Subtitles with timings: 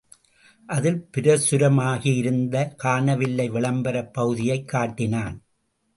[0.65, 5.37] அதில் பிரசுரமாகியிருந்த ′காணவில்லை விளம்பரப் பகுதியைக் காட்டினான்.